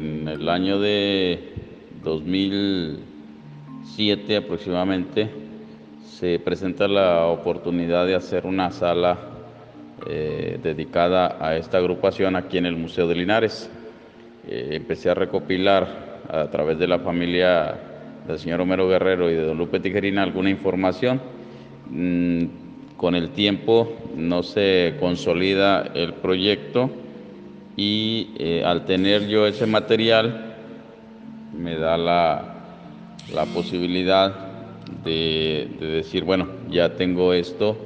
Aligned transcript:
en 0.00 0.26
el 0.28 0.48
año 0.48 0.80
de 0.80 1.38
2007 2.02 4.36
aproximadamente 4.38 5.28
se 6.02 6.38
presenta 6.38 6.88
la 6.88 7.26
oportunidad 7.26 8.06
de 8.06 8.14
hacer 8.14 8.46
una 8.46 8.70
sala 8.70 9.18
eh, 10.06 10.58
dedicada 10.62 11.36
a 11.38 11.54
esta 11.56 11.76
agrupación 11.76 12.34
aquí 12.34 12.56
en 12.56 12.64
el 12.64 12.78
Museo 12.78 13.06
de 13.06 13.14
Linares. 13.14 13.70
Eh, 14.48 14.70
empecé 14.72 15.10
a 15.10 15.14
recopilar 15.14 16.22
a 16.30 16.50
través 16.50 16.78
de 16.78 16.88
la 16.88 17.00
familia 17.00 17.78
del 18.26 18.38
señor 18.38 18.62
Homero 18.62 18.88
Guerrero 18.88 19.30
y 19.30 19.34
de 19.34 19.44
don 19.44 19.58
Lupe 19.58 19.80
Tijerina 19.80 20.22
alguna 20.22 20.48
información. 20.48 21.20
Mm, 21.90 22.44
con 22.96 23.14
el 23.14 23.32
tiempo 23.32 23.98
no 24.16 24.42
se 24.42 24.94
consolida 24.98 25.90
el 25.94 26.14
proyecto 26.14 26.88
y 27.80 28.34
eh, 28.36 28.62
al 28.62 28.84
tener 28.84 29.26
yo 29.26 29.46
ese 29.46 29.64
material 29.64 30.54
me 31.58 31.78
da 31.78 31.96
la, 31.96 32.56
la 33.32 33.46
posibilidad 33.46 34.34
de, 35.02 35.66
decir, 35.80 36.24
bueno, 36.24 36.46
ya 36.68 36.94
tengo 36.96 37.32
esto, 37.32 37.78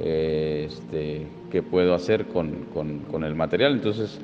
eh, 0.00 0.66
este, 0.68 1.28
¿qué 1.50 1.62
puedo 1.62 1.94
hacer 1.94 2.26
con, 2.26 3.24
el 3.24 3.34
material? 3.34 3.72
Entonces 3.72 4.20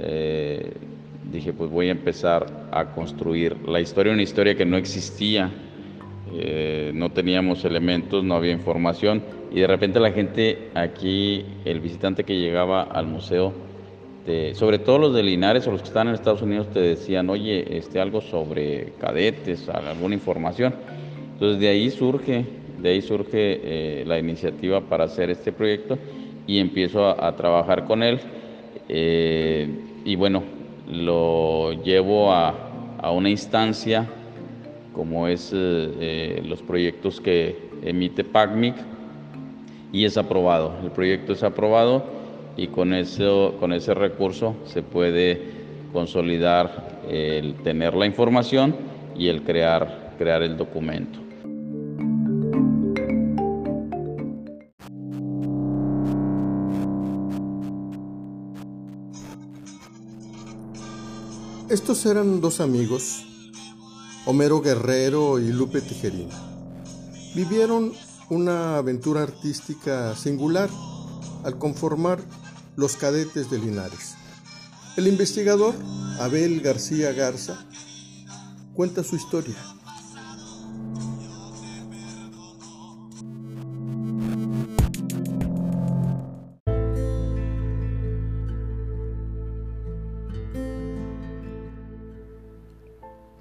eh, 0.00 0.72
dije, 1.30 1.52
pues 1.52 1.70
voy 1.70 1.86
a 1.86 1.92
empezar 1.92 2.44
a 2.72 2.86
construir 2.86 3.56
la 3.68 3.80
historia, 3.80 4.12
una 4.12 4.22
historia 4.22 4.56
que 4.56 4.66
no 4.66 4.76
existía, 4.76 5.48
no 6.92 7.10
teníamos 7.10 7.64
elementos, 7.64 8.24
no 8.24 8.34
había 8.34 8.52
información 8.52 9.22
y 9.52 9.60
de 9.60 9.66
repente 9.68 10.00
la 10.00 10.10
gente 10.10 10.70
aquí, 10.74 11.44
el 11.64 11.78
visitante 11.78 12.24
que 12.24 12.38
llegaba 12.38 12.82
al 12.82 13.06
museo, 13.06 13.67
este, 14.28 14.54
sobre 14.54 14.78
todo 14.78 14.98
los 14.98 15.14
de 15.14 15.22
Linares 15.22 15.66
o 15.66 15.72
los 15.72 15.80
que 15.80 15.88
están 15.88 16.08
en 16.08 16.14
Estados 16.14 16.42
Unidos 16.42 16.68
te 16.70 16.80
decían, 16.80 17.30
oye, 17.30 17.78
este, 17.78 17.98
algo 17.98 18.20
sobre 18.20 18.92
cadetes, 19.00 19.70
alguna 19.70 20.14
información. 20.14 20.74
Entonces 21.32 21.58
de 21.58 21.68
ahí 21.68 21.90
surge, 21.90 22.44
de 22.78 22.90
ahí 22.90 23.00
surge 23.00 23.30
eh, 23.32 24.04
la 24.06 24.18
iniciativa 24.18 24.82
para 24.82 25.04
hacer 25.04 25.30
este 25.30 25.50
proyecto 25.50 25.98
y 26.46 26.58
empiezo 26.58 27.08
a, 27.08 27.34
trabajar 27.36 27.86
con 27.86 28.02
él. 28.02 28.20
Eh, 28.90 29.66
y 30.04 30.14
bueno, 30.16 30.42
lo 30.86 31.82
llevo 31.82 32.30
a, 32.30 32.54
una 33.10 33.30
instancia 33.30 34.06
como 34.92 35.26
es 35.26 35.52
eh, 35.54 36.42
los 36.44 36.60
proyectos 36.60 37.18
que 37.18 37.56
emite 37.82 38.24
PACMIC 38.24 38.74
y 39.90 40.04
es 40.04 40.18
aprobado. 40.18 40.74
El 40.84 40.90
proyecto 40.90 41.32
es 41.32 41.42
aprobado 41.42 42.17
y 42.58 42.66
con, 42.66 42.92
eso, 42.92 43.54
con 43.60 43.72
ese 43.72 43.94
recurso 43.94 44.56
se 44.66 44.82
puede 44.82 45.40
consolidar 45.92 47.02
el 47.08 47.54
tener 47.62 47.94
la 47.94 48.04
información 48.04 48.74
y 49.16 49.28
el 49.28 49.44
crear, 49.44 50.16
crear 50.18 50.42
el 50.42 50.56
documento. 50.56 51.20
Estos 61.70 62.04
eran 62.06 62.40
dos 62.40 62.60
amigos, 62.60 63.24
Homero 64.26 64.60
Guerrero 64.60 65.38
y 65.38 65.52
Lupe 65.52 65.80
Tijerina. 65.80 66.34
Vivieron 67.36 67.92
una 68.30 68.78
aventura 68.78 69.22
artística 69.22 70.16
singular 70.16 70.68
al 71.44 71.56
conformar 71.56 72.18
los 72.78 72.96
cadetes 72.96 73.50
de 73.50 73.58
Linares. 73.58 74.14
El 74.96 75.08
investigador 75.08 75.74
Abel 76.20 76.60
García 76.60 77.12
Garza 77.12 77.66
cuenta 78.72 79.02
su 79.02 79.16
historia. 79.16 79.56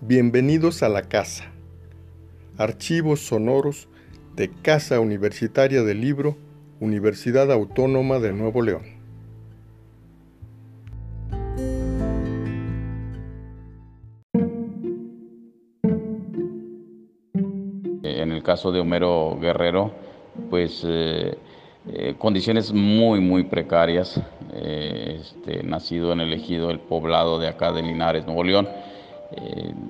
Bienvenidos 0.02 0.82
a 0.82 0.90
la 0.90 1.04
casa. 1.04 1.44
Archivos 2.58 3.20
sonoros 3.20 3.88
de 4.36 4.50
Casa 4.50 5.00
Universitaria 5.00 5.84
del 5.84 6.02
Libro, 6.02 6.36
Universidad 6.80 7.52
Autónoma 7.52 8.18
de 8.18 8.34
Nuevo 8.34 8.64
León. 8.64 8.97
Caso 18.48 18.72
de 18.72 18.80
Homero 18.80 19.38
Guerrero, 19.42 19.92
pues 20.50 20.82
eh, 20.88 21.38
eh, 21.90 22.16
condiciones 22.18 22.72
muy, 22.72 23.20
muy 23.20 23.44
precarias. 23.44 24.22
Eh, 24.54 25.20
este, 25.20 25.64
nacido 25.64 26.14
en 26.14 26.22
el 26.22 26.32
ejido 26.32 26.70
el 26.70 26.80
poblado 26.80 27.40
de 27.40 27.50
acá 27.50 27.74
de 27.74 27.82
Linares, 27.82 28.26
Nuevo 28.26 28.46
León, 28.46 28.70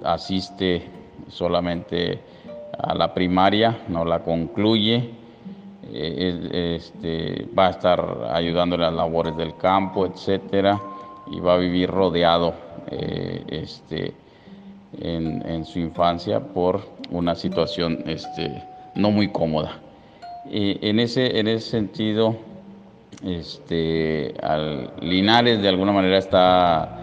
asiste 0.03 0.81
solamente 1.27 2.19
a 2.79 2.95
la 2.95 3.13
primaria, 3.13 3.83
no 3.89 4.03
la 4.03 4.23
concluye. 4.23 5.11
Este, 5.93 7.47
va 7.57 7.67
a 7.67 7.69
estar 7.69 8.27
ayudándole 8.31 8.85
a 8.85 8.87
las 8.87 8.97
labores 8.97 9.37
del 9.37 9.55
campo, 9.55 10.07
etcétera, 10.07 10.81
y 11.31 11.39
va 11.39 11.53
a 11.53 11.57
vivir 11.57 11.91
rodeado 11.91 12.55
este, 12.89 14.15
en, 14.93 15.65
su 15.65 15.79
infancia 15.79 16.39
por 16.39 16.81
una 17.11 17.35
situación 17.35 18.03
este, 18.05 18.63
no 18.95 19.11
muy 19.11 19.29
cómoda. 19.29 19.79
Y 20.49 20.85
en, 20.87 20.99
ese, 20.99 21.39
en 21.39 21.47
ese 21.47 21.69
sentido, 21.69 22.35
este, 23.23 24.33
Linares 25.01 25.61
de 25.61 25.69
alguna 25.69 25.91
manera 25.91 26.17
está 26.17 26.97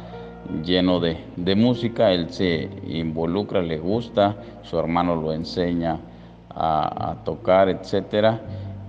lleno 0.65 1.01
de, 1.01 1.55
música, 1.57 2.13
él 2.13 2.31
se 2.31 2.69
involucra, 2.87 3.63
le 3.63 3.79
gusta, 3.79 4.37
su 4.63 4.79
hermano 4.79 5.17
lo 5.17 5.33
enseña 5.33 5.99
a, 6.51 7.17
tocar, 7.25 7.69
etcétera, 7.69 8.41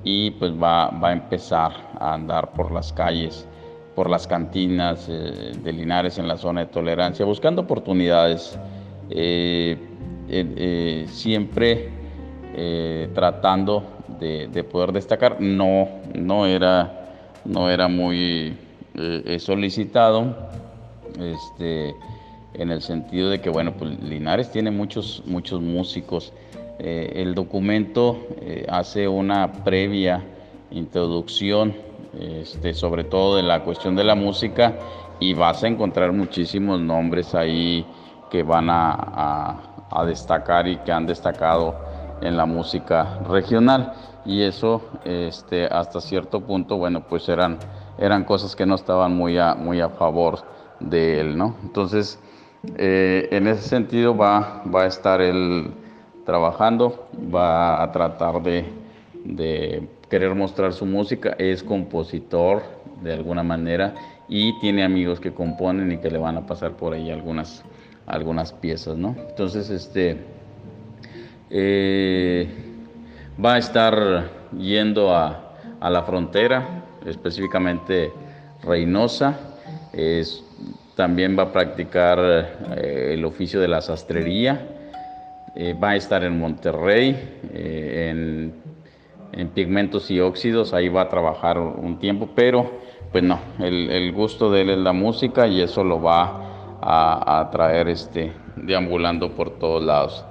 y 0.04 0.32
pues 0.32 0.52
va, 0.52 0.90
va, 0.90 1.10
a 1.10 1.14
empezar 1.14 1.72
a 2.00 2.14
andar 2.14 2.52
por 2.52 2.72
las 2.72 2.94
calles, 2.94 3.48
por 3.96 4.10
las 4.10 4.28
cantinas 4.28 5.08
eh, 5.10 5.54
de 5.64 5.74
Linares 5.74 6.20
en 6.20 6.28
la 6.28 6.38
zona 6.38 6.62
de 6.62 6.68
tolerancia, 6.68 7.26
buscando 7.26 7.64
oportunidades 7.64 8.60
siempre 11.08 11.90
eh, 12.56 13.10
tratando 13.14 13.84
de, 14.20 14.64
poder 14.64 14.92
destacar. 14.92 15.42
No, 15.42 15.88
no, 16.14 16.46
era, 16.46 17.42
no 17.44 17.70
era 17.70 17.88
muy 17.88 18.58
solicitado, 19.40 20.36
este, 21.20 21.94
en 22.54 22.72
el 22.72 22.82
sentido 22.82 23.30
de 23.30 23.42
que, 23.42 23.50
bueno, 23.50 23.74
pues 23.78 24.00
Linares 24.02 24.52
tiene 24.52 24.72
muchos, 24.72 25.24
muchos 25.26 25.62
músicos. 25.62 26.32
el 26.80 27.36
documento 27.36 28.18
hace 28.70 29.08
una 29.08 29.52
previa 29.52 30.24
introducción, 30.72 31.74
este, 32.20 32.74
sobre 32.74 33.04
todo 33.04 33.38
de 33.38 33.44
la 33.44 33.64
cuestión 33.64 33.96
de 33.96 34.04
la 34.04 34.16
música, 34.16 34.76
y 35.20 35.34
vas 35.34 35.64
a 35.64 35.68
encontrar 35.68 36.12
muchísimos 36.12 36.80
nombres 36.80 37.34
ahí 37.36 37.86
van 38.44 38.68
a, 38.70 39.72
destacar 40.06 40.68
y 40.68 40.76
que 40.78 40.92
han 40.92 41.06
destacado 41.06 41.74
en 42.20 42.36
la 42.36 42.46
música 42.46 43.20
regional 43.30 43.94
y 44.26 44.42
eso 44.42 44.82
este, 45.06 45.68
hasta 45.68 46.02
cierto 46.02 46.42
punto 46.42 46.76
bueno 46.76 47.06
pues 47.08 47.30
eran, 47.30 47.60
eran 47.98 48.26
cosas 48.26 48.58
que 48.58 48.66
no 48.66 48.76
estaban 48.76 49.16
muy 49.16 49.38
a, 49.38 49.56
muy 49.56 49.80
a 49.80 49.88
favor 49.88 50.40
de 50.82 51.22
él 51.22 51.38
¿no? 51.38 51.56
entonces 51.64 52.20
eh, 52.78 53.30
en 53.32 53.48
ese 53.48 53.62
sentido 53.62 54.18
va, 54.18 54.64
va 54.64 54.84
a 54.84 54.88
estar 54.88 55.22
él 55.22 55.74
trabajando 56.26 57.08
va 57.34 57.82
a 57.82 57.90
tratar 57.94 58.44
de, 58.44 58.66
de 59.24 59.88
querer 60.10 60.36
mostrar 60.36 60.74
su 60.74 60.86
música 60.86 61.36
es 61.38 61.64
compositor 61.64 62.64
de 63.02 63.14
alguna 63.14 63.44
manera 63.44 63.94
y 64.28 64.60
tiene 64.60 64.84
amigos 64.84 65.20
que 65.20 65.34
componen 65.34 65.92
y 65.92 65.98
que 65.98 66.10
le 66.10 66.18
van 66.18 66.38
a 66.38 66.46
pasar 66.46 66.72
por 66.72 66.94
ahí 66.94 67.12
algunas 67.12 67.64
algunas 68.06 68.54
piezas, 68.54 68.98
¿no? 68.98 69.16
Entonces, 69.30 69.70
este, 69.70 70.18
eh, 71.50 72.48
va 73.44 73.56
a 73.56 73.58
estar 73.58 74.30
yendo 74.58 75.16
a, 75.16 75.42
la 75.82 76.04
frontera, 76.04 76.84
específicamente 77.06 78.12
Reynosa, 78.64 79.38
también 80.96 81.38
va 81.38 81.44
a 81.44 81.52
practicar 81.52 82.18
eh, 82.76 83.12
el 83.14 83.24
oficio 83.24 83.60
de 83.60 83.68
la 83.68 83.82
sastrería, 83.82 84.68
eh, 85.56 85.74
va 85.74 85.92
a 85.92 85.96
estar 85.96 86.24
en 86.24 86.40
Monterrey, 86.40 87.40
en, 87.54 88.54
en, 89.32 89.48
pigmentos 89.50 90.10
y 90.10 90.20
óxidos, 90.20 90.74
ahí 90.74 90.90
va 90.90 91.02
a 91.02 91.10
trabajar 91.10 91.60
un 91.60 92.00
tiempo, 92.00 92.30
pero 92.34 92.72
pues 93.12 93.24
no, 93.24 93.40
el, 93.60 93.92
el 93.92 94.12
gusto 94.12 94.52
de 94.52 94.62
él 94.62 94.70
es 94.72 94.78
la 94.80 94.94
música 94.94 95.48
y 95.48 95.62
eso 95.62 95.84
lo 95.84 96.02
va 96.02 96.45
a, 96.88 97.50
traer 97.52 97.88
este, 97.88 98.32
deambulando 98.56 99.32
por 99.32 99.58
todos 99.58 99.84
lados. 99.84 100.26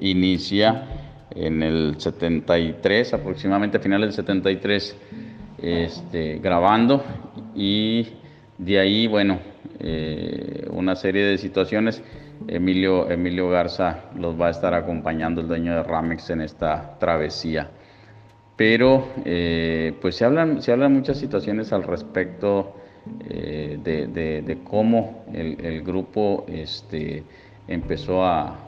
Inicia 0.00 0.86
en 1.30 1.62
el 1.62 1.96
73, 1.98 3.12
aproximadamente 3.12 3.76
a 3.76 3.80
finales 3.80 4.08
del 4.08 4.24
73, 4.24 4.96
este, 5.58 6.38
grabando 6.38 7.04
y 7.54 8.06
de 8.56 8.78
ahí, 8.78 9.06
bueno, 9.06 9.38
eh, 9.80 10.66
una 10.70 10.96
serie 10.96 11.24
de 11.24 11.36
situaciones. 11.36 12.02
Emilio, 12.48 13.10
Emilio 13.10 13.50
Garza 13.50 14.04
los 14.16 14.40
va 14.40 14.48
a 14.48 14.50
estar 14.50 14.74
acompañando, 14.74 15.40
el 15.40 15.48
dueño 15.48 15.74
de 15.74 15.82
Ramex, 15.82 16.30
en 16.30 16.40
esta 16.40 16.98
travesía. 16.98 17.68
Pero 18.56 19.08
eh, 19.24 19.94
pues 20.00 20.16
se 20.16 20.24
hablan, 20.24 20.62
se 20.62 20.72
hablan 20.72 20.92
muchas 20.92 21.18
situaciones 21.18 21.72
al 21.72 21.84
respecto 21.84 22.74
eh, 23.28 23.78
de, 23.82 24.58
cómo 24.64 25.24
el, 25.32 25.82
grupo 25.82 26.44
este, 26.48 27.22
empezó 27.68 28.24
a, 28.24 28.64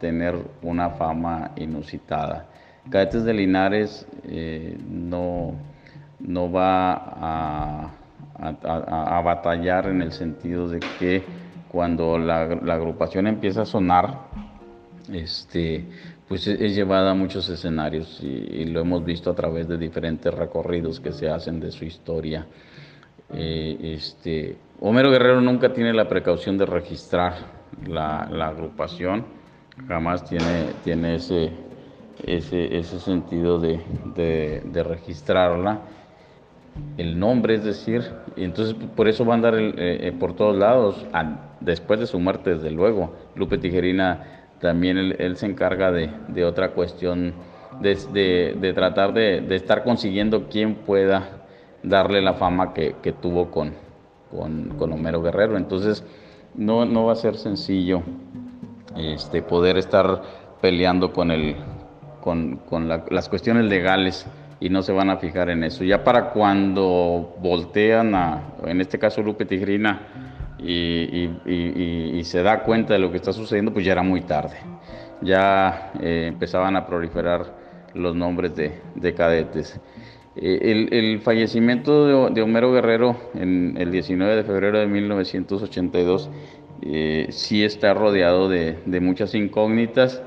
tener 0.00 0.34
una 0.62 0.90
fama 0.90 1.52
inusitada. 1.54 2.46
Cadetes 2.90 3.22
de 3.22 3.32
Linares 3.32 4.08
no, 4.88 5.54
no 6.18 6.50
va 6.50 6.94
a 6.94 7.90
a, 8.38 9.20
batallar 9.24 9.86
en 9.86 10.02
el 10.02 10.12
sentido 10.12 10.68
de 10.68 10.80
que 10.98 11.22
cuando 11.70 12.18
la, 12.18 12.42
agrupación 12.42 13.26
empieza 13.26 13.62
a 13.62 13.64
sonar, 13.66 14.26
este, 15.12 15.84
pues 16.26 16.46
es, 16.46 16.74
llevada 16.74 17.12
a 17.12 17.14
muchos 17.14 17.48
escenarios 17.48 18.20
y, 18.22 18.64
lo 18.66 18.80
hemos 18.80 19.04
visto 19.04 19.30
a 19.30 19.34
través 19.34 19.68
de 19.68 19.78
diferentes 19.78 20.32
recorridos 20.32 21.00
que 21.00 21.12
se 21.12 21.28
hacen 21.28 21.60
de 21.60 21.70
su 21.70 21.84
historia. 21.84 22.46
Eh, 23.32 23.94
este, 23.94 24.56
Homero 24.80 25.10
Guerrero 25.10 25.40
nunca 25.40 25.72
tiene 25.72 25.92
la 25.92 26.08
precaución 26.08 26.56
de 26.56 26.66
registrar 26.66 27.34
la, 27.86 28.22
agrupación, 28.46 29.26
jamás 29.86 30.24
tiene, 30.24 30.72
tiene 30.84 31.16
ese, 31.16 31.52
ese, 32.24 33.00
sentido 33.00 33.58
de, 33.58 33.80
de 34.64 34.82
registrarla 34.82 35.82
el 36.96 37.18
nombre, 37.18 37.54
es 37.54 37.64
decir, 37.64 38.02
y 38.36 38.44
entonces 38.44 38.74
por 38.96 39.08
eso 39.08 39.24
va 39.24 39.34
a 39.34 39.36
andar 39.36 39.54
eh, 39.56 39.72
eh, 39.76 40.12
por 40.18 40.34
todos 40.34 40.56
lados, 40.56 41.06
después 41.60 42.00
de 42.00 42.06
su 42.06 42.18
muerte, 42.18 42.54
desde 42.54 42.70
luego. 42.70 43.14
Lupe 43.34 43.58
Tijerina 43.58 44.38
también 44.60 44.98
él, 44.98 45.36
se 45.36 45.46
encarga 45.46 45.92
de, 45.92 46.44
otra 46.44 46.70
cuestión, 46.70 47.34
de, 47.80 48.72
tratar 48.74 49.12
de, 49.12 49.54
estar 49.54 49.84
consiguiendo 49.84 50.48
quien 50.48 50.74
pueda 50.74 51.46
darle 51.82 52.20
la 52.22 52.34
fama 52.34 52.74
que, 52.74 53.14
tuvo 53.20 53.50
con, 53.50 53.74
con, 54.30 54.92
Homero 54.92 55.22
Guerrero. 55.22 55.56
Entonces 55.56 56.04
no, 56.54 56.84
no 56.84 57.06
va 57.06 57.12
a 57.12 57.16
ser 57.16 57.36
sencillo 57.36 58.02
este, 58.96 59.42
poder 59.42 59.78
estar 59.78 60.22
peleando 60.60 61.12
con, 61.12 61.30
el, 61.30 61.56
con, 62.20 62.60
las 63.10 63.28
cuestiones 63.28 63.66
legales 63.66 64.26
y 64.60 64.68
no 64.68 64.82
se 64.82 64.92
van 64.92 65.10
a 65.10 65.16
fijar 65.18 65.50
en 65.50 65.64
eso. 65.64 65.84
Ya 65.84 66.02
para 66.04 66.30
cuando 66.30 67.36
voltean 67.40 68.14
a, 68.14 68.54
en 68.64 68.80
este 68.80 68.98
caso 68.98 69.22
Lupe 69.22 69.44
Tigrina, 69.44 70.28
y, 70.60 72.20
se 72.24 72.42
da 72.42 72.62
cuenta 72.62 72.94
de 72.94 72.98
lo 72.98 73.10
que 73.10 73.16
está 73.16 73.32
sucediendo, 73.32 73.72
pues 73.72 73.84
ya 73.84 73.92
era 73.92 74.02
muy 74.02 74.22
tarde. 74.22 74.56
Ya 75.20 75.92
eh, 76.00 76.26
empezaban 76.28 76.76
a 76.76 76.86
proliferar 76.86 77.54
los 77.94 78.14
nombres 78.14 78.54
de, 78.54 79.14
cadetes. 79.14 79.80
Eh, 80.36 80.88
el, 80.90 81.20
fallecimiento 81.20 82.30
de, 82.30 82.42
Homero 82.42 82.72
Guerrero 82.72 83.16
en 83.34 83.76
el 83.78 83.90
19 83.90 84.36
de 84.36 84.44
febrero 84.44 84.78
de 84.78 84.86
1982 84.86 86.30
eh, 86.82 87.26
sí 87.30 87.64
está 87.64 87.92
rodeado 87.94 88.48
de, 88.48 88.78
de 88.84 89.00
muchas 89.00 89.34
incógnitas, 89.34 90.22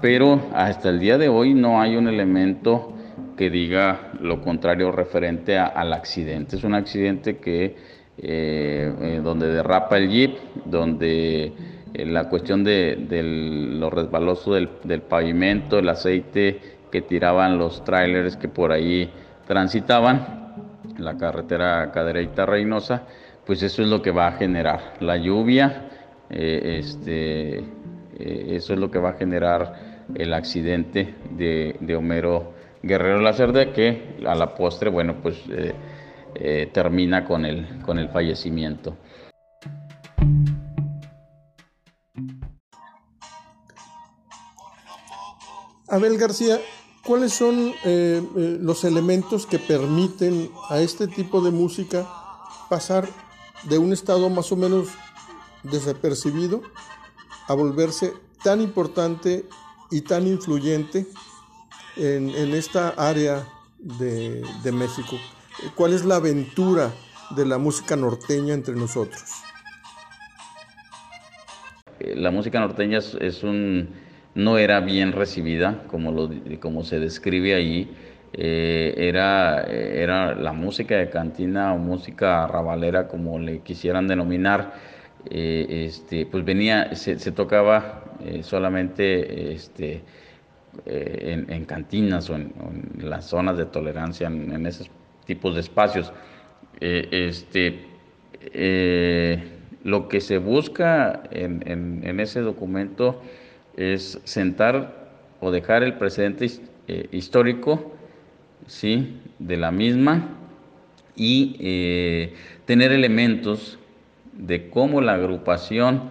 pero 0.00 0.40
hasta 0.54 0.88
el 0.88 0.98
día 0.98 1.18
de 1.18 1.28
hoy 1.28 1.52
no 1.52 1.80
hay 1.80 1.96
un 1.96 2.08
elemento 2.08 2.94
que 3.36 3.50
diga 3.50 4.12
lo 4.20 4.40
contrario 4.40 4.92
referente 4.92 5.58
al 5.58 5.92
accidente. 5.92 6.56
Es 6.56 6.64
un 6.64 6.74
accidente 6.74 7.38
que 7.38 7.74
eh, 8.22 8.92
eh, 9.00 9.20
donde 9.24 9.46
derrapa 9.46 9.96
el 9.96 10.10
jeep, 10.10 10.36
donde 10.66 11.54
eh, 11.94 12.04
la 12.04 12.28
cuestión 12.28 12.62
de, 12.62 13.22
lo 13.22 13.88
resbaloso 13.88 14.52
del, 14.52 14.68
pavimento, 15.00 15.78
el 15.78 15.88
aceite 15.88 16.60
que 16.92 17.00
tiraban 17.00 17.56
los 17.56 17.82
trailers 17.82 18.36
que 18.36 18.48
por 18.48 18.72
ahí 18.72 19.10
transitaban, 19.46 20.52
la 20.98 21.16
carretera 21.16 21.90
Cadereyta 21.92 22.44
Reynosa, 22.44 23.04
pues 23.46 23.62
eso 23.62 23.80
es 23.80 23.88
lo 23.88 24.02
que 24.02 24.10
va 24.10 24.26
a 24.26 24.32
generar 24.32 24.96
la 25.00 25.16
lluvia, 25.16 25.88
este, 26.28 27.64
eso 28.18 28.74
es 28.74 28.78
lo 28.78 28.90
que 28.90 28.98
va 28.98 29.10
a 29.10 29.14
generar 29.14 29.74
el 30.14 30.34
accidente 30.34 31.14
de, 31.30 31.74
de 31.80 31.96
Homero 31.96 32.59
Guerrero 32.82 33.20
Lacerde, 33.20 33.72
que 33.72 34.18
a 34.26 34.34
la 34.34 34.54
postre, 34.54 34.90
bueno, 34.90 35.16
pues 35.22 35.36
eh, 35.50 35.74
eh, 36.34 36.70
termina 36.72 37.24
con 37.24 37.44
el, 37.44 37.82
con 37.82 37.98
el 37.98 38.08
fallecimiento. 38.08 38.96
Abel 45.88 46.16
García, 46.16 46.60
¿cuáles 47.04 47.32
son 47.32 47.74
eh, 47.84 48.22
los 48.34 48.84
elementos 48.84 49.44
que 49.44 49.58
permiten 49.58 50.50
a 50.68 50.80
este 50.80 51.08
tipo 51.08 51.40
de 51.40 51.50
música 51.50 52.06
pasar 52.68 53.08
de 53.64 53.76
un 53.76 53.92
estado 53.92 54.30
más 54.30 54.52
o 54.52 54.56
menos 54.56 54.88
desapercibido 55.64 56.62
a 57.48 57.54
volverse 57.54 58.12
tan 58.42 58.60
importante 58.60 59.44
y 59.90 60.02
tan 60.02 60.26
influyente 60.26 61.06
en, 61.96 62.54
esta 62.54 62.90
área 62.90 63.46
de, 63.78 64.72
México? 64.72 65.18
¿Cuál 65.74 65.92
es 65.92 66.04
la 66.04 66.16
aventura 66.16 66.90
de 67.36 67.46
la 67.46 67.58
música 67.58 67.96
norteña 67.96 68.54
entre 68.54 68.74
nosotros? 68.74 69.22
Eh, 72.00 72.14
la 72.16 72.30
música 72.30 72.60
norteña 72.60 72.98
es, 72.98 73.42
un, 73.42 73.90
no 74.34 74.58
era 74.58 74.80
bien 74.80 75.12
recibida, 75.12 75.84
como, 75.88 76.12
lo, 76.12 76.30
como 76.60 76.84
se 76.84 76.98
describe 76.98 77.54
ahí. 77.54 77.96
Eh, 78.32 78.94
era, 78.96 79.62
era 79.64 80.36
la 80.36 80.52
música 80.52 80.96
de 80.96 81.10
cantina 81.10 81.74
o 81.74 81.78
música 81.78 82.46
rabalera, 82.46 83.08
como 83.08 83.38
le 83.38 83.60
quisieran 83.60 84.06
denominar. 84.06 84.74
Eh, 85.28 85.86
este, 85.86 86.24
pues 86.26 86.44
venía, 86.44 86.94
se 86.94 87.32
tocaba 87.32 88.04
solamente 88.42 89.52
este, 89.52 90.02
eh, 90.86 91.44
en, 91.48 91.64
cantinas 91.64 92.30
o 92.30 92.36
en, 92.36 92.52
las 92.98 93.26
zonas 93.26 93.58
de 93.58 93.66
tolerancia, 93.66 94.28
en, 94.28 94.66
esos 94.66 94.88
tipos 95.26 95.54
de 95.54 95.60
espacios. 95.60 96.12
Eh, 96.80 97.08
este, 97.10 97.86
eh, 98.40 99.42
lo 99.82 100.08
que 100.08 100.20
se 100.20 100.38
busca 100.38 101.22
en, 101.32 102.20
ese 102.20 102.40
documento 102.40 103.20
es 103.76 104.20
sentar 104.24 105.10
o 105.40 105.50
dejar 105.50 105.82
el 105.82 105.94
precedente 105.94 106.46
histórico 107.10 107.92
¿sí? 108.66 109.20
de 109.38 109.56
la 109.56 109.72
misma 109.72 110.36
y 111.16 112.32
tener 112.64 112.92
elementos 112.92 113.78
de 114.32 114.70
cómo 114.70 115.00
la 115.00 115.14
agrupación 115.14 116.10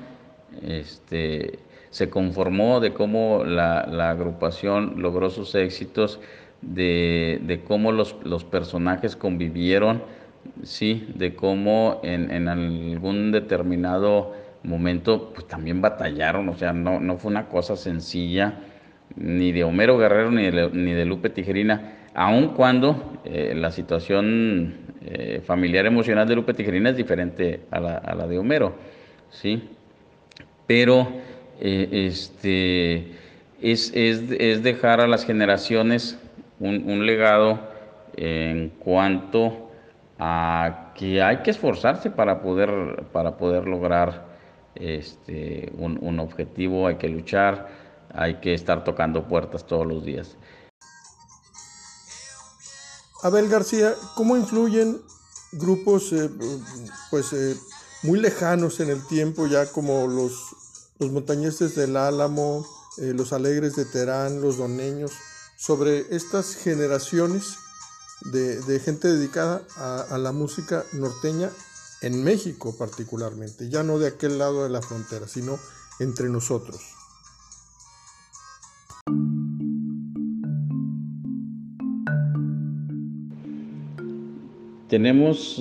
este, 0.63 1.59
se 1.89 2.09
conformó, 2.09 2.79
de 2.79 2.93
cómo 2.93 3.43
la, 3.43 4.09
agrupación 4.09 5.01
logró 5.01 5.29
sus 5.29 5.55
éxitos, 5.55 6.19
de, 6.61 7.61
cómo 7.67 7.91
los, 7.91 8.13
personajes 8.43 9.15
convivieron, 9.15 10.03
sí, 10.63 11.07
de 11.15 11.35
cómo 11.35 11.99
en, 12.03 12.47
algún 12.47 13.31
determinado 13.31 14.33
momento 14.63 15.31
pues 15.33 15.47
también 15.47 15.81
batallaron, 15.81 16.49
o 16.49 16.55
sea, 16.55 16.73
no, 16.73 16.99
no 16.99 17.17
fue 17.17 17.31
una 17.31 17.47
cosa 17.47 17.75
sencilla, 17.75 18.59
ni 19.15 19.51
de 19.51 19.63
Homero 19.63 19.97
Guerrero 19.97 20.31
ni 20.31 20.51
de, 20.51 20.69
ni 20.71 20.93
de 20.93 21.05
Lupe 21.05 21.29
Tijerina, 21.29 21.93
aun 22.13 22.49
cuando 22.49 23.19
eh, 23.25 23.53
la 23.55 23.71
situación 23.71 24.75
eh, 25.01 25.41
familiar 25.43 25.85
emocional 25.85 26.27
de 26.27 26.35
Lupe 26.35 26.53
Tijerina 26.53 26.89
es 26.89 26.97
diferente 26.97 27.61
a 27.71 27.79
la, 27.79 27.97
a 27.97 28.15
la 28.15 28.27
de 28.27 28.37
Homero, 28.37 28.75
¿sí? 29.29 29.69
Pero 30.67 31.07
eh, 31.59 32.07
este, 32.07 33.15
es, 33.61 33.91
es, 33.93 34.63
dejar 34.63 35.01
a 35.01 35.07
las 35.07 35.25
generaciones 35.25 36.17
un, 36.59 37.05
legado 37.05 37.59
en 38.15 38.69
cuanto 38.69 39.69
a 40.17 40.93
que 40.95 41.21
hay 41.21 41.37
que 41.37 41.51
esforzarse 41.51 42.11
para 42.11 42.41
poder, 42.41 43.05
para 43.11 43.37
poder 43.37 43.67
lograr 43.67 44.27
este, 44.75 45.71
un, 45.77 45.97
un 46.01 46.19
objetivo, 46.19 46.87
hay 46.87 46.95
que 46.95 47.09
luchar, 47.09 47.67
hay 48.13 48.35
que 48.35 48.53
estar 48.53 48.83
tocando 48.83 49.27
puertas 49.27 49.65
todos 49.65 49.85
los 49.85 50.03
días. 50.03 50.37
Abel 53.21 53.49
García, 53.49 53.93
¿cómo 54.15 54.37
influyen 54.37 55.01
grupos 55.51 56.13
eh, 56.13 56.29
pues 57.09 57.33
eh, 57.33 57.55
muy 58.03 58.19
lejanos 58.19 58.79
en 58.79 58.89
el 58.89 59.05
tiempo 59.07 59.47
ya 59.47 59.69
como 59.71 60.07
los, 60.07 60.55
los 60.99 61.11
montañeses 61.11 61.75
del 61.75 61.95
Álamo, 61.95 62.65
eh, 62.97 63.13
los 63.15 63.31
alegres 63.31 63.75
de 63.77 63.85
Terán, 63.85 64.41
los 64.41 64.57
doneños, 64.57 65.13
sobre 65.57 66.13
estas 66.13 66.55
generaciones 66.55 67.55
de, 68.33 68.81
gente 68.81 69.07
dedicada 69.07 69.63
a, 69.77 70.17
la 70.17 70.33
música 70.33 70.83
norteña 70.91 71.49
en 72.01 72.21
México 72.23 72.75
particularmente, 72.77 73.69
ya 73.69 73.81
no 73.81 73.97
de 73.97 74.07
aquel 74.07 74.37
lado 74.37 74.63
de 74.63 74.69
la 74.69 74.81
frontera, 74.81 75.27
sino 75.27 75.57
entre 76.01 76.27
nosotros. 76.27 76.81
Tenemos 84.89 85.55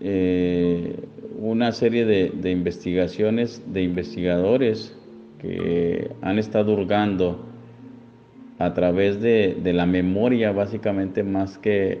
eh, 0.00 1.08
una 1.42 1.72
serie 1.72 2.04
de, 2.04 2.50
investigaciones 2.52 3.60
de 3.66 3.82
investigadores 3.82 4.96
que 5.40 6.08
han 6.22 6.38
estado 6.38 6.72
hurgando 6.72 7.44
a 8.60 8.72
través 8.74 9.20
de, 9.20 9.60
la 9.74 9.84
memoria, 9.84 10.52
básicamente 10.52 11.24
más 11.24 11.58
que, 11.58 11.94
eh, 11.94 12.00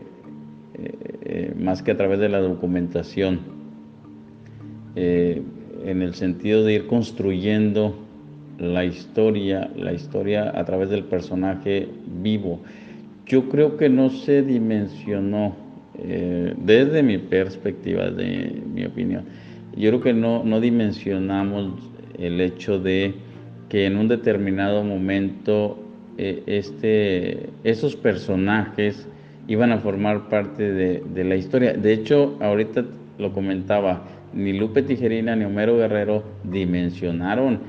eh, 1.24 1.54
más 1.58 1.82
que 1.82 1.90
a 1.90 1.96
través 1.96 2.20
de 2.20 2.28
la 2.28 2.38
documentación, 2.38 3.40
eh, 4.94 5.42
en 5.84 6.02
el 6.02 6.14
sentido 6.14 6.62
de 6.62 6.74
ir 6.74 6.86
construyendo 6.86 7.96
la 8.60 8.84
historia, 8.84 9.68
la 9.74 9.92
historia 9.92 10.56
a 10.56 10.64
través 10.64 10.88
del 10.88 11.02
personaje 11.02 11.88
vivo. 12.22 12.60
Yo 13.26 13.48
creo 13.48 13.76
que 13.76 13.88
no 13.88 14.08
se 14.10 14.42
dimensionó, 14.42 15.56
desde 15.94 17.02
mi 17.02 17.18
perspectiva, 17.18 18.10
de 18.10 18.62
mi 18.72 18.84
opinión, 18.84 19.24
yo 19.76 19.90
creo 19.90 20.00
que 20.00 20.12
no, 20.12 20.44
no 20.44 20.60
dimensionamos 20.60 21.74
el 22.18 22.40
hecho 22.40 22.78
de 22.78 23.14
que 23.68 23.86
en 23.86 23.96
un 23.96 24.08
determinado 24.08 24.84
momento 24.84 25.78
eh, 26.18 26.42
este, 26.46 27.48
esos 27.64 27.96
personajes 27.96 29.08
iban 29.48 29.72
a 29.72 29.78
formar 29.78 30.28
parte 30.28 30.70
de, 30.70 31.24
la 31.24 31.36
historia. 31.36 31.72
De 31.72 31.92
hecho, 31.92 32.36
ahorita 32.40 32.84
lo 33.18 33.32
comentaba, 33.32 34.04
ni 34.34 34.52
Lupe 34.52 34.82
Tijerina 34.82 35.34
ni 35.36 35.44
Homero 35.44 35.76
Guerrero 35.78 36.22
dimensionaron 36.44 37.60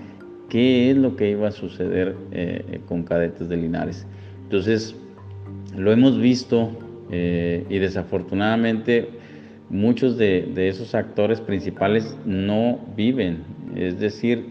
qué 0.50 0.92
es 0.92 0.98
lo 0.98 1.15
que 1.15 1.32
iba 1.32 1.48
a 1.48 1.51
suceder 1.51 2.15
eh, 2.32 2.82
con 2.86 3.03
Cadetes 3.03 3.48
de 3.48 3.58
Linares. 3.58 4.06
Entonces, 4.44 4.96
lo 5.75 5.92
hemos 5.92 6.20
visto 6.20 6.70
eh, 7.12 7.65
y 7.69 7.79
desafortunadamente 7.79 9.10
muchos 9.69 10.17
de, 10.17 10.50
de, 10.53 10.69
esos 10.69 10.93
actores 10.95 11.41
principales 11.41 12.15
no 12.25 12.79
viven, 12.95 13.43
es 13.75 14.00
decir, 14.00 14.45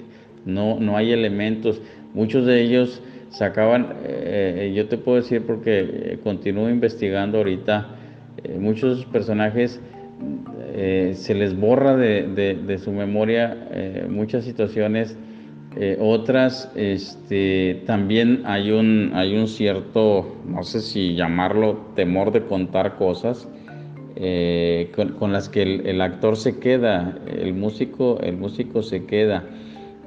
no, 0.45 0.81
no 0.81 0.97
hay 0.97 1.13
elementos, 1.13 1.81
muchos 2.15 2.47
de 2.47 2.63
ellos 2.63 3.03
sacaban, 3.33 3.95
eh, 4.05 4.73
yo 4.75 4.87
te 4.89 4.99
puedo 4.99 5.17
decir 5.17 5.43
porque 5.47 5.81
eh, 5.81 6.19
continúo 6.23 6.69
investigando 6.69 7.39
ahorita, 7.39 7.89
eh, 8.45 8.57
muchos 8.59 9.05
personajes 9.07 9.81
se 11.15 11.35
les 11.35 11.55
borra 11.55 11.97
de, 11.97 12.79
su 12.83 12.93
memoria 12.93 13.57
muchas 14.09 14.45
situaciones, 14.45 15.19
otras 16.01 16.71
este, 16.75 17.83
también 17.87 18.43
hay 18.45 18.71
un, 18.71 19.13
hay 19.15 19.37
un 19.37 19.49
cierto, 19.49 20.37
no 20.47 20.63
sé 20.63 20.81
si 20.81 21.15
llamarlo 21.15 21.79
temor 21.95 22.33
de 22.33 22.45
contar 22.45 22.97
cosas. 22.97 23.49
Con, 25.19 25.33
las 25.33 25.49
que 25.49 25.63
el, 25.63 26.01
actor 26.01 26.37
se 26.37 26.59
queda, 26.59 27.19
el 27.27 27.55
músico, 27.55 28.21
el 28.21 28.37
músico 28.37 28.83
se 28.83 29.07
queda. 29.07 29.45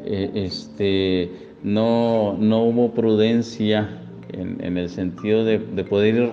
este, 0.05 1.31
no, 1.63 2.37
no 2.39 2.63
hubo 2.63 2.93
prudencia 2.93 3.89
en, 4.31 4.77
el 4.77 4.89
sentido 4.89 5.45
de, 5.45 5.59
poder 5.59 6.15
ir 6.15 6.31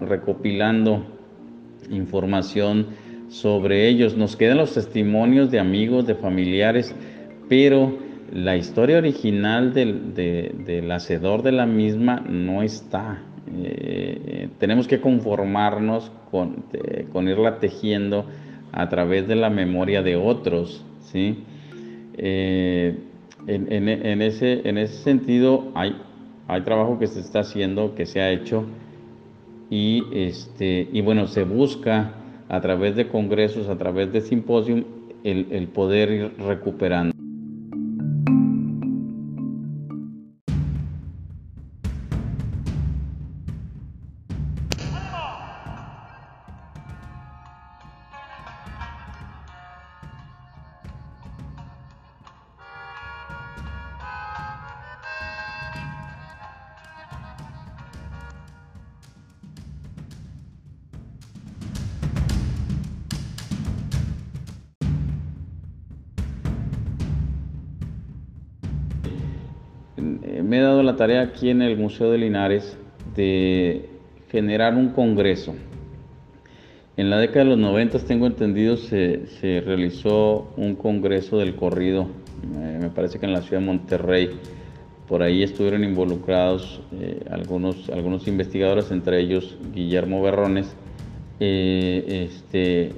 recopilando 0.00 1.04
información 1.90 2.86
sobre 3.28 3.88
ellos. 3.88 4.16
Nos 4.16 4.36
quedan 4.36 4.58
los 4.58 4.74
testimonios 4.74 5.50
de 5.50 5.58
amigos, 5.58 6.06
de 6.06 6.14
familiares, 6.14 6.94
pero 7.48 7.96
la 8.32 8.56
historia 8.56 8.98
original 8.98 9.74
del, 9.74 10.90
hacedor 10.90 11.42
de 11.42 11.52
la 11.52 11.66
misma 11.66 12.24
no 12.26 12.62
está. 12.62 13.22
Eh, 13.54 14.48
tenemos 14.58 14.88
que 14.88 15.00
conformarnos 15.00 16.10
con, 16.30 16.64
con, 17.12 17.28
irla 17.28 17.58
tejiendo 17.58 18.24
a 18.72 18.88
través 18.88 19.28
de 19.28 19.36
la 19.36 19.50
memoria 19.50 20.02
de 20.02 20.16
otros. 20.16 20.84
¿sí? 21.02 21.44
Eh, 22.16 22.96
en, 23.46 24.22
ese, 24.22 24.66
en 24.66 24.78
ese 24.78 25.02
sentido 25.02 25.70
hay, 25.74 25.94
hay 26.48 26.62
trabajo 26.62 26.98
que 26.98 27.08
se 27.08 27.20
está 27.20 27.40
haciendo, 27.40 27.94
que 27.94 28.06
se 28.06 28.22
ha 28.22 28.30
hecho, 28.30 28.64
y, 29.68 30.04
este, 30.12 30.88
y 30.90 31.00
bueno, 31.02 31.26
se 31.26 31.44
busca 31.44 32.14
a 32.48 32.60
través 32.60 32.96
de 32.96 33.08
congresos, 33.08 33.68
a 33.68 33.76
través 33.76 34.12
de 34.12 34.20
simposium, 34.22 34.84
el, 35.24 35.48
el 35.50 35.68
poder 35.68 36.10
ir 36.10 36.32
recuperando. 36.38 37.11
Tarea 71.02 71.22
aquí 71.22 71.50
en 71.50 71.62
el 71.62 71.76
Museo 71.76 72.12
de 72.12 72.18
Linares 72.18 72.78
de 73.16 73.88
generar 74.30 74.76
un 74.76 74.90
congreso. 74.90 75.52
En 76.96 77.10
la 77.10 77.18
década 77.18 77.40
de 77.40 77.50
los 77.50 77.58
90, 77.58 77.98
tengo 78.06 78.28
entendido, 78.28 78.76
se, 78.76 79.26
realizó 79.66 80.52
un 80.56 80.76
congreso 80.76 81.38
del 81.38 81.56
corrido, 81.56 82.06
me 82.80 82.88
parece 82.90 83.18
que 83.18 83.26
en 83.26 83.32
la 83.32 83.42
ciudad 83.42 83.58
de 83.58 83.66
Monterrey. 83.66 84.30
Por 85.08 85.24
ahí 85.24 85.42
estuvieron 85.42 85.82
involucrados 85.82 86.80
eh, 86.92 87.18
algunos, 87.32 87.90
algunos 87.90 88.28
investigadores, 88.28 88.92
entre 88.92 89.18
ellos 89.18 89.58
Guillermo 89.74 90.22
Berrones. 90.22 90.72
Eh, 91.40 92.28
este, 92.30 92.92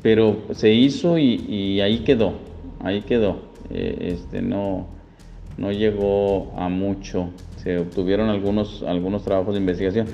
pero 0.00 0.42
se 0.52 0.72
hizo 0.72 1.18
y, 1.18 1.80
ahí 1.80 2.04
quedó, 2.04 2.34
ahí 2.78 3.00
quedó. 3.00 3.40
Eh, 3.70 4.12
este, 4.12 4.42
no, 4.42 4.97
no 5.58 5.72
llegó 5.72 6.52
a 6.56 6.68
mucho, 6.68 7.30
se 7.56 7.78
obtuvieron 7.78 8.30
algunos, 8.30 8.82
algunos 8.84 9.24
trabajos 9.24 9.54
de 9.54 9.60
investigación. 9.60 10.06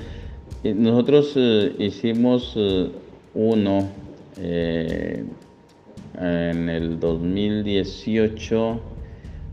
Nosotros 0.63 1.33
eh, 1.35 1.75
hicimos 1.77 2.53
eh, 2.57 2.89
uno 3.35 3.87
eh, 4.37 5.23
en 6.19 6.69
el 6.69 6.99
2018, 6.99 8.81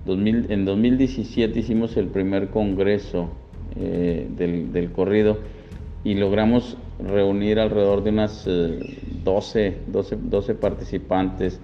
en 0.06 0.64
2017 0.64 1.60
hicimos 1.60 1.96
el 1.96 2.06
primer 2.06 2.48
congreso 2.48 3.28
del, 3.76 4.90
corrido 4.92 5.38
y 6.02 6.14
logramos 6.14 6.76
reunir 6.98 7.58
alrededor 7.60 8.02
de 8.02 8.10
unas 8.10 8.44
12, 9.24 9.76
12, 9.86 10.18
12 10.22 10.54
participantes, 10.54 11.60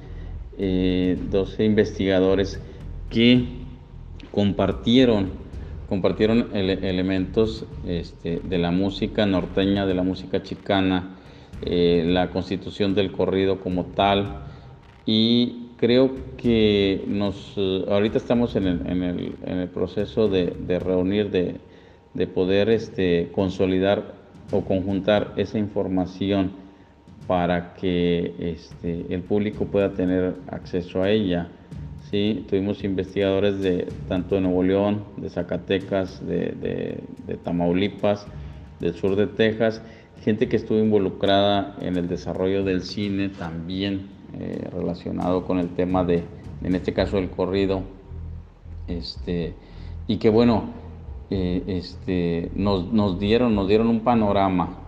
12 0.57 1.65
investigadores 1.65 2.61
que 3.11 3.58
compartieron, 4.39 5.31
compartieron 5.89 6.51
elementos 6.55 7.67
este, 7.85 8.39
de 8.39 8.59
la 8.59 8.71
música 8.71 9.27
norteña, 9.27 9.85
de 9.85 9.95
la 9.95 10.05
música 10.05 10.45
chicana, 10.45 11.17
eh, 11.63 12.05
la 12.07 12.31
constitución 12.31 12.95
del 12.95 13.11
corrido 13.11 13.59
como 13.59 13.87
tal 13.87 14.45
y 15.05 15.71
creo 15.77 16.13
que 16.37 17.03
nos 17.09 17.55
eh, 17.57 17.85
ahorita 17.89 18.19
estamos 18.19 18.55
en 18.55 18.69
el, 18.69 19.69
proceso 19.75 20.29
de, 20.29 20.79
reunir, 20.79 21.33
de, 21.33 22.27
poder 22.29 22.69
este, 22.69 23.31
consolidar 23.35 24.15
o 24.53 24.61
conjuntar 24.61 25.33
esa 25.35 25.59
información 25.59 26.53
para 27.27 27.75
que 27.75 28.35
este, 28.39 29.13
el 29.13 29.23
público 29.23 29.65
pueda 29.65 29.95
tener 29.95 30.37
acceso 30.49 31.03
a 31.03 31.11
ella. 31.11 31.49
Sí, 32.01 32.47
tuvimos 32.49 32.85
investigadores 32.85 33.61
de 33.61 33.87
tanto 34.09 34.37
de 34.37 34.41
Nuevo 34.41 34.63
León, 34.63 35.05
de 35.19 35.29
Zacatecas, 35.29 36.27
de, 36.27 37.03
Tamaulipas, 37.45 38.27
del 38.81 38.95
sur 38.95 39.15
de 39.17 39.27
Texas, 39.27 39.83
gente 40.23 40.49
que 40.49 40.57
estuvo 40.57 40.79
involucrada 40.79 41.77
en 41.81 41.97
el 41.97 42.09
desarrollo 42.09 42.65
del 42.65 42.83
cine 42.83 43.29
también 43.29 44.09
eh, 44.39 44.69
relacionado 44.73 45.45
con 45.45 45.59
el 45.59 45.69
tema 45.71 46.05
de, 46.05 46.25
en 46.63 46.75
este 46.75 46.95
caso, 46.95 47.19
el 47.19 47.31
corrido, 47.31 47.83
este, 48.87 49.55
y 50.07 50.17
que 50.17 50.31
bueno, 50.31 50.65
eh, 51.31 51.63
este, 51.67 52.51
nos, 52.55 52.91
nos, 52.91 53.19
dieron, 53.19 53.55
nos 53.55 53.69
dieron 53.69 53.89
un 53.89 54.01
panorama 54.01 54.79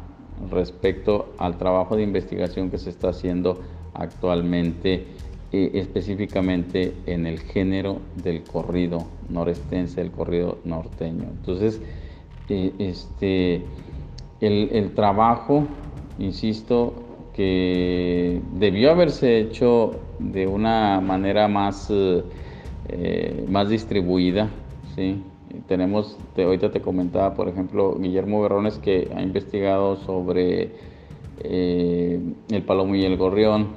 respecto 0.50 1.34
al 1.36 1.58
trabajo 1.58 1.96
de 1.96 2.02
investigación 2.02 2.70
que 2.70 2.78
se 2.78 2.88
está 2.88 3.10
haciendo 3.10 3.60
actualmente, 3.92 5.06
eh, 5.52 5.70
específicamente 5.74 6.94
en 7.06 7.26
el 7.26 7.40
género 7.40 7.98
del 8.22 8.42
corrido 8.44 9.06
norestense, 9.28 10.00
el 10.00 10.10
corrido 10.10 10.58
norteño. 10.64 11.24
Entonces, 11.24 11.80
eh, 12.48 12.72
este, 12.78 13.62
el, 14.40 14.92
trabajo, 14.94 15.66
insisto, 16.18 16.94
que 17.34 18.40
debió 18.54 18.90
haberse 18.90 19.38
hecho 19.40 20.00
de 20.18 20.46
una 20.46 21.00
manera 21.00 21.48
más, 21.48 21.88
eh, 21.90 23.44
más 23.48 23.68
distribuida, 23.68 24.50
¿sí? 24.94 25.22
Tenemos, 25.66 26.16
te, 26.34 26.44
ahorita 26.44 26.70
te 26.70 26.80
comentaba, 26.80 27.34
por 27.34 27.48
ejemplo, 27.48 27.96
Guillermo 27.98 28.42
Berrones 28.42 28.78
que 28.78 29.10
ha 29.14 29.20
investigado 29.20 29.96
sobre 29.96 30.70
eh, 31.42 32.20
el 32.50 32.62
palomo 32.62 32.94
y 32.94 33.04
el 33.04 33.16
gorrión, 33.16 33.68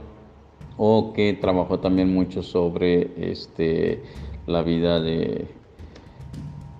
o 0.77 1.13
que 1.13 1.33
trabajó 1.33 1.79
también 1.79 2.13
mucho 2.13 2.43
sobre 2.43 3.11
este, 3.31 4.03
la 4.47 4.61
vida 4.61 4.99
de, 4.99 5.47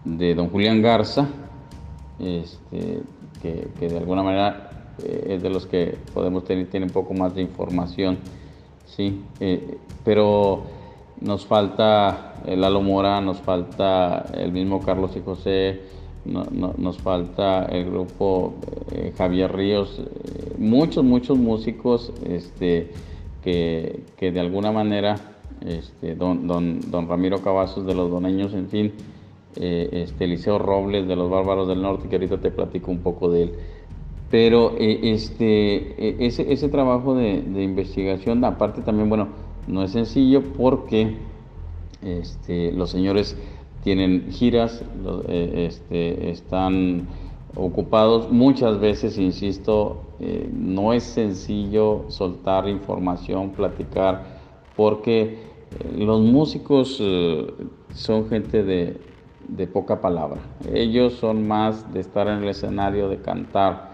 de 0.06 0.36
don 0.36 0.50
Julián 0.50 0.82
Garza, 0.82 1.30
este, 2.20 3.02
que, 3.42 3.88
de 3.88 3.98
alguna 3.98 4.24
manera 4.24 4.94
eh, 5.04 5.36
es 5.36 5.44
de 5.44 5.50
los 5.50 5.66
que 5.66 5.98
podemos 6.14 6.44
tener, 6.44 6.70
tiene 6.70 6.86
un 6.86 6.92
poco 6.92 7.14
más 7.14 7.36
de 7.36 7.42
información, 7.42 8.18
¿sí? 8.86 9.22
Eh, 9.40 9.78
pero 10.04 10.64
nos 11.22 11.46
falta 11.46 12.36
Lalo 12.46 12.82
Mora, 12.82 13.22
nos 13.22 13.40
falta 13.40 14.26
el 14.34 14.52
mismo 14.52 14.82
Carlos 14.82 15.16
y 15.16 15.22
José, 15.22 15.82
nos 16.26 16.98
falta 17.00 17.66
el 17.66 17.86
grupo 17.86 18.54
eh, 18.92 19.14
Javier 19.18 19.54
Ríos, 19.54 20.02
muchos, 20.58 21.04
muchos 21.04 21.38
músicos 21.38 22.14
este, 22.26 22.92
que, 23.44 24.04
de 24.20 24.40
alguna 24.40 24.72
manera, 24.72 25.16
este, 25.66 26.16
don, 26.16 26.48
don, 26.48 27.08
Ramiro 27.08 27.42
Cavazos 27.42 27.86
de 27.86 27.94
los 27.94 28.10
Doneños, 28.10 28.54
en 28.54 28.70
fin, 28.70 28.94
eh, 29.56 29.90
este, 29.92 30.26
Eliseo 30.26 30.60
Robles 30.60 31.08
de 31.08 31.16
los 31.16 31.30
Bárbaros 31.30 31.68
del 31.68 31.82
Norte, 31.82 32.08
que 32.10 32.16
ahorita 32.16 32.40
te 32.40 32.52
platico 32.52 32.92
un 32.92 33.00
poco 33.00 33.30
de 33.30 33.44
él. 33.44 33.54
Pero 34.32 34.76
este, 34.80 36.26
ese, 36.26 36.52
ese 36.52 36.70
trabajo 36.70 37.14
de, 37.14 37.42
de 37.42 37.64
investigación, 37.64 38.44
aparte 38.44 38.82
también, 38.82 39.10
bueno, 39.10 39.28
no 39.68 39.84
es 39.84 39.92
sencillo 39.92 40.42
porque 40.58 41.16
este, 42.02 42.72
los 42.72 42.90
señores 42.90 43.38
tienen 43.84 44.32
giras, 44.32 44.84
eh, 45.28 45.68
este, 45.68 46.30
están 46.30 47.08
ocupados. 47.56 48.32
Muchas 48.32 48.80
veces, 48.80 49.18
insisto, 49.18 50.04
eh, 50.20 50.50
no 50.52 50.94
es 50.94 51.04
sencillo 51.04 52.06
soltar 52.10 52.68
información, 52.68 53.52
platicar, 53.52 54.24
porque 54.76 55.24
eh, 55.24 55.94
los 55.98 56.22
músicos 56.22 57.02
son 57.94 58.30
gente 58.30 58.64
de, 58.64 59.00
de, 59.48 59.68
poca 59.68 60.02
palabra. 60.02 60.42
Ellos 60.74 61.14
son 61.14 61.48
más 61.48 61.94
de 61.94 62.00
estar 62.00 62.28
en 62.28 62.44
el 62.44 62.50
escenario, 62.50 63.10
de 63.10 63.18
cantar, 63.18 63.92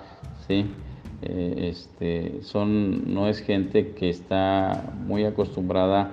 ¿sí? 0.48 0.66
Eh, 1.22 1.70
este, 1.70 2.42
son, 2.44 3.14
no 3.14 3.28
es 3.28 3.40
gente 3.40 3.92
que 3.92 4.10
está 4.10 4.94
muy 5.06 5.26
acostumbrada 5.26 6.12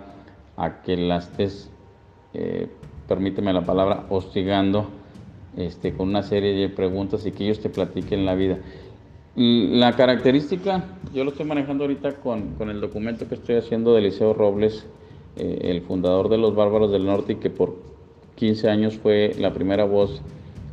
a 0.57 0.83
que 0.83 0.97
las 0.97 1.29
estés, 1.29 1.71
eh, 2.35 2.69
permíteme 3.07 3.53
la 3.53 3.65
palabra, 3.65 4.07
hostigando 4.11 4.89
este, 5.57 5.93
con 5.93 6.09
una 6.09 6.23
serie 6.23 6.55
de 6.55 6.69
preguntas 6.69 7.27
y 7.27 7.33
que 7.33 7.45
ellos 7.45 7.61
te 7.61 7.69
platiquen 7.69 8.25
la 8.25 8.35
vida. 8.35 8.59
La 9.35 9.93
característica, 9.93 10.85
yo 11.13 11.25
lo 11.25 11.31
estoy 11.31 11.47
manejando 11.47 11.85
ahorita 11.85 12.17
con, 12.17 12.55
con 12.55 12.71
el 12.71 12.81
documento 12.81 13.29
que 13.29 13.35
estoy 13.35 13.57
haciendo 13.57 13.93
de 13.93 14.01
Eliseo 14.01 14.33
Robles, 14.33 14.87
eh, 15.37 15.59
el 15.63 15.83
fundador 15.83 16.29
de 16.29 16.39
los 16.39 16.55
Bárbaros 16.55 16.91
del 16.91 17.05
Norte 17.05 17.35
y 17.35 17.37
que 17.37 17.51
por 17.51 17.77
15 18.37 18.71
años 18.71 18.97
fue 18.97 19.35
la 19.39 19.53
primera 19.53 19.85
voz 19.85 20.23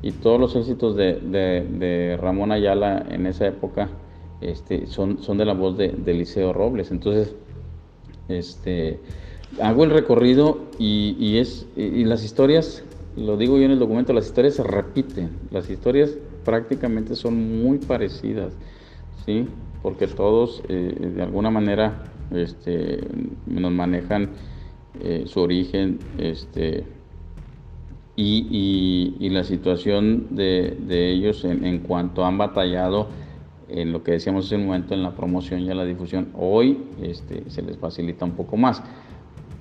y 0.01 0.11
todos 0.11 0.39
los 0.39 0.55
éxitos 0.55 0.95
de, 0.95 1.15
de, 1.15 1.61
de 1.61 2.17
Ramón 2.17 2.51
Ayala 2.51 3.05
en 3.09 3.25
esa 3.25 3.47
época 3.47 3.89
este, 4.43 4.87
son, 4.87 5.23
son 5.23 5.37
de 5.37 5.45
la 5.45 5.53
voz 5.53 5.77
de, 5.77 5.95
Eliseo 6.05 6.53
Robles. 6.53 6.91
Entonces, 6.91 7.33
este, 8.27 8.99
hago 9.61 9.83
el 9.83 9.91
recorrido 9.91 10.59
y, 10.77 11.37
es, 11.37 11.65
y 11.75 12.03
las 12.03 12.23
historias, 12.23 12.83
lo 13.15 13.37
digo 13.37 13.57
yo 13.57 13.65
en 13.65 13.71
el 13.71 13.79
documento, 13.79 14.13
las 14.13 14.25
historias 14.25 14.55
se 14.55 14.63
repiten, 14.63 15.31
las 15.51 15.69
historias 15.69 16.17
prácticamente 16.43 17.15
son 17.15 17.61
muy 17.63 17.77
parecidas, 17.77 18.53
¿sí? 19.25 19.47
porque 19.81 20.07
todos 20.07 20.63
eh, 20.69 21.11
de 21.15 21.21
alguna 21.21 21.51
manera 21.51 22.03
este, 22.31 22.99
nos 23.45 23.71
manejan 23.71 24.29
eh, 25.01 25.23
su 25.27 25.41
origen 25.41 25.99
este, 26.17 26.85
y, 28.15 29.29
la 29.29 29.43
situación 29.43 30.27
de, 30.31 30.77
ellos 30.89 31.43
en, 31.45 31.65
en, 31.65 31.79
cuanto 31.79 32.23
han 32.23 32.37
batallado 32.37 33.07
en 33.67 33.91
lo 33.91 34.03
que 34.03 34.11
decíamos 34.11 34.45
hace 34.45 34.55
un 34.55 34.67
momento 34.67 34.93
en 34.93 35.01
la 35.01 35.15
promoción 35.15 35.61
y 35.61 35.71
en 35.71 35.77
la 35.77 35.85
difusión, 35.85 36.29
hoy 36.35 36.83
este, 37.01 37.49
se 37.49 37.63
les 37.63 37.77
facilita 37.77 38.25
un 38.25 38.33
poco 38.33 38.55
más, 38.55 38.83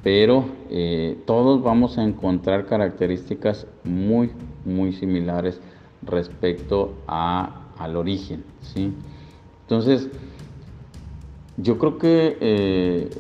pero 0.03 0.47
eh, 0.69 1.17
todos 1.27 1.63
vamos 1.63 1.97
a 1.99 2.03
encontrar 2.03 2.67
características 2.67 3.67
muy, 3.85 4.31
muy 4.65 4.93
similares 4.93 5.61
respecto 6.03 6.95
a, 7.07 7.69
al 7.79 7.97
origen. 7.97 8.43
¿sí? 8.63 8.93
Entonces, 9.63 10.09
yo 11.57 11.79
creo 11.79 11.99
que 11.99 12.37
eh, 12.41 13.11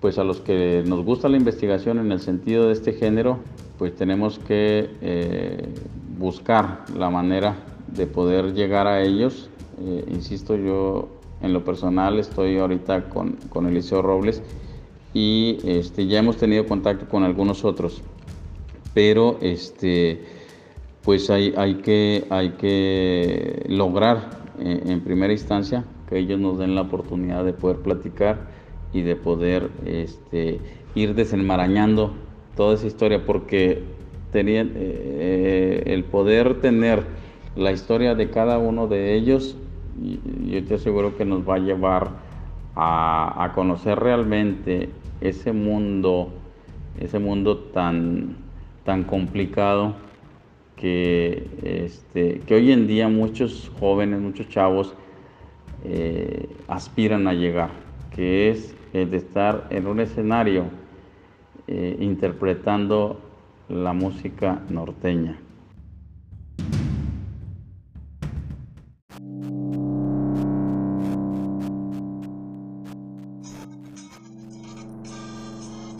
pues 0.00 0.18
a 0.18 0.24
los 0.24 0.40
que 0.40 0.82
nos 0.86 1.04
gusta 1.04 1.28
la 1.28 1.38
investigación 1.38 1.98
en 1.98 2.12
el 2.12 2.20
sentido 2.20 2.66
de 2.66 2.74
este 2.74 2.92
género, 2.92 3.38
pues 3.78 3.94
tenemos 3.94 4.38
que 4.38 4.90
eh, 5.00 5.68
buscar 6.18 6.84
la 6.94 7.08
manera 7.08 7.56
de 7.88 8.06
poder 8.06 8.52
llegar 8.52 8.86
a 8.86 9.02
ellos 9.02 9.48
insisto, 10.08 10.54
yo 10.54 11.08
en 11.40 11.52
lo 11.52 11.64
personal 11.64 12.20
estoy 12.20 12.56
ahorita 12.58 13.08
con, 13.08 13.32
con 13.48 13.66
Eliseo 13.66 14.00
Robles 14.00 14.40
y 15.14 15.58
este, 15.64 16.06
ya 16.06 16.18
hemos 16.18 16.36
tenido 16.36 16.66
contacto 16.66 17.08
con 17.08 17.22
algunos 17.22 17.64
otros, 17.64 18.02
pero 18.94 19.38
este, 19.40 20.22
pues 21.02 21.30
hay, 21.30 21.54
hay, 21.56 21.76
que, 21.76 22.24
hay 22.30 22.50
que 22.50 23.64
lograr 23.68 24.30
eh, 24.58 24.82
en 24.86 25.00
primera 25.00 25.32
instancia 25.32 25.84
que 26.08 26.18
ellos 26.18 26.40
nos 26.40 26.58
den 26.58 26.74
la 26.74 26.82
oportunidad 26.82 27.44
de 27.44 27.52
poder 27.52 27.78
platicar 27.78 28.48
y 28.92 29.02
de 29.02 29.16
poder 29.16 29.70
este, 29.86 30.60
ir 30.94 31.14
desenmarañando 31.14 32.12
toda 32.56 32.74
esa 32.74 32.86
historia, 32.86 33.24
porque 33.24 33.82
tenía, 34.30 34.66
eh, 34.74 35.82
el 35.86 36.04
poder 36.04 36.60
tener 36.60 37.04
la 37.56 37.72
historia 37.72 38.14
de 38.14 38.30
cada 38.30 38.58
uno 38.58 38.86
de 38.86 39.14
ellos 39.14 39.56
yo 40.46 40.64
te 40.64 40.74
aseguro 40.74 41.16
que 41.16 41.24
nos 41.24 41.48
va 41.48 41.56
a 41.56 41.58
llevar 41.58 42.10
a, 42.74 43.52
conocer 43.54 43.98
realmente 43.98 44.88
ese 45.22 45.52
mundo, 45.52 46.32
ese 47.00 47.18
mundo 47.18 47.58
tan, 47.58 48.36
tan 48.84 49.04
complicado 49.04 49.94
que, 50.76 51.48
este, 51.62 52.40
que 52.40 52.54
hoy 52.54 52.72
en 52.72 52.86
día 52.86 53.08
muchos 53.08 53.70
jóvenes, 53.78 54.20
muchos 54.20 54.48
chavos 54.48 54.94
eh, 55.84 56.48
aspiran 56.68 57.28
a 57.28 57.34
llegar, 57.34 57.70
que 58.14 58.50
es 58.50 58.74
el 58.92 59.10
de 59.10 59.16
estar 59.18 59.68
en 59.70 59.86
un 59.86 60.00
escenario 60.00 60.64
eh, 61.66 61.96
interpretando 62.00 63.20
la 63.68 63.92
música 63.92 64.60
norteña. 64.68 65.38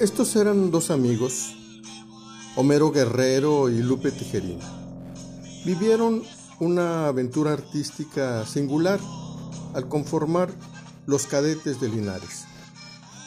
Estos 0.03 0.35
eran 0.35 0.73
dos 0.73 0.91
amigos, 0.91 1.55
Homero 2.57 2.91
Guerrero 2.91 3.69
y 3.71 3.81
Lupe 3.81 4.11
Tijerina. 4.11 4.65
Vivieron 5.65 6.25
una 6.59 7.07
aventura 7.07 7.53
artística 7.53 8.45
singular 8.45 8.99
al 9.75 9.87
conformar 9.87 10.51
los 11.07 11.29
cadetes 11.29 11.81
de 11.81 11.89
Linares. 11.89 12.47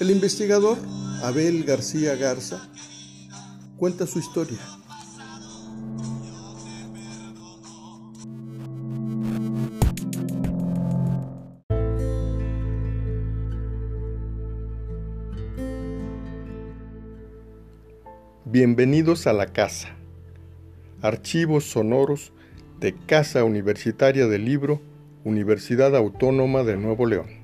El 0.01 0.11
investigador 0.11 0.77
Abel 1.23 1.63
García 1.63 2.17
Garza 2.17 2.67
cuenta 3.77 4.05
su 4.05 4.19
historia. 4.19 4.59
Bienvenidos 18.47 19.25
a 19.25 19.33
la 19.33 19.47
casa. 19.47 19.95
Archivos 21.01 21.63
sonoros 21.63 22.31
de 22.79 22.93
Casa 22.93 23.43
Universitaria 23.43 24.27
del 24.27 24.45
Libro, 24.45 24.83
Universidad 25.23 25.95
Autónoma 25.95 26.61
de 26.61 26.77
Nuevo 26.77 27.07
León. 27.07 27.34